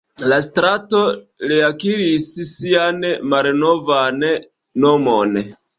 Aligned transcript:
La 0.29 0.37
strato 0.45 1.01
reakiris 1.51 2.27
sian 2.55 3.07
malnovan 3.35 4.29
nomon. 4.87 5.43